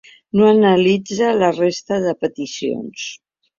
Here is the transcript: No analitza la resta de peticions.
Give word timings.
No 0.39 0.45
analitza 0.53 1.29
la 1.43 1.51
resta 1.59 2.01
de 2.09 2.17
peticions. 2.25 3.07